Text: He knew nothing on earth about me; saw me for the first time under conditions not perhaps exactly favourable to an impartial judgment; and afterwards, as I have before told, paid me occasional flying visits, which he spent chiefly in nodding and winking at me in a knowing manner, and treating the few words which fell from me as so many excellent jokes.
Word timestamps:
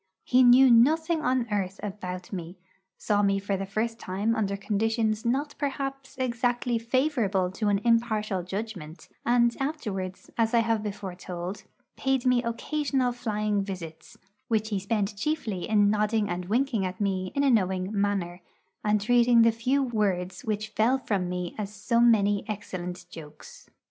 He 0.23 0.41
knew 0.41 0.71
nothing 0.71 1.21
on 1.21 1.47
earth 1.51 1.79
about 1.83 2.33
me; 2.33 2.57
saw 2.97 3.21
me 3.21 3.37
for 3.37 3.55
the 3.55 3.67
first 3.67 3.99
time 3.99 4.33
under 4.35 4.57
conditions 4.57 5.25
not 5.25 5.53
perhaps 5.59 6.15
exactly 6.17 6.79
favourable 6.79 7.51
to 7.51 7.67
an 7.69 7.79
impartial 7.83 8.41
judgment; 8.41 9.09
and 9.27 9.55
afterwards, 9.59 10.31
as 10.39 10.55
I 10.55 10.61
have 10.61 10.81
before 10.81 11.13
told, 11.13 11.65
paid 11.97 12.25
me 12.25 12.41
occasional 12.41 13.11
flying 13.11 13.61
visits, 13.61 14.17
which 14.47 14.69
he 14.69 14.79
spent 14.79 15.15
chiefly 15.15 15.69
in 15.69 15.91
nodding 15.91 16.27
and 16.29 16.45
winking 16.45 16.83
at 16.83 16.99
me 16.99 17.31
in 17.35 17.43
a 17.43 17.51
knowing 17.51 17.91
manner, 17.93 18.41
and 18.83 18.99
treating 18.99 19.43
the 19.43 19.51
few 19.51 19.83
words 19.83 20.41
which 20.43 20.69
fell 20.69 20.97
from 20.97 21.29
me 21.29 21.53
as 21.59 21.71
so 21.71 21.99
many 21.99 22.43
excellent 22.47 23.05
jokes. 23.11 23.69